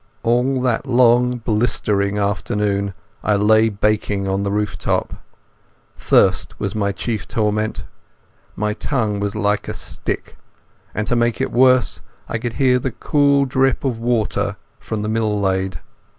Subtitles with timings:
[0.23, 5.13] All that long blistering afternoon I lay baking on the rooftop.
[5.95, 7.83] Thirst was my chief torment.
[8.55, 10.37] My tongue was like a stick,
[10.95, 15.07] and to make it worse I could hear the cool drip of water from the
[15.07, 15.79] mill lade.